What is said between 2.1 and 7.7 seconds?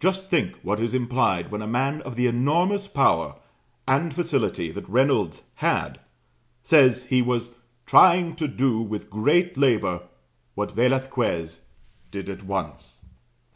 the enormous power and facility that Reynolds had, says he was